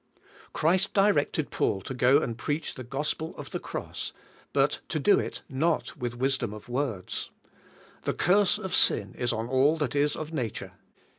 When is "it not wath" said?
5.19-6.15